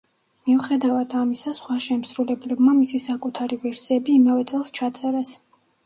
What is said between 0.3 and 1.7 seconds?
მიუხედავად ამისა,